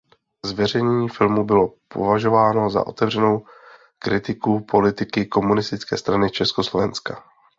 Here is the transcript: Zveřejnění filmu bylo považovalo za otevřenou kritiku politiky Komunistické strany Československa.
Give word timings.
Zveřejnění 0.45 1.09
filmu 1.09 1.43
bylo 1.43 1.73
považovalo 1.87 2.69
za 2.69 2.87
otevřenou 2.87 3.45
kritiku 3.99 4.59
politiky 4.65 5.25
Komunistické 5.25 5.97
strany 5.97 6.29
Československa. 6.31 7.23